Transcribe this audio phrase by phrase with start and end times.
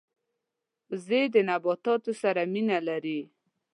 [0.89, 3.19] وزې د نباتاتو سره مینه لري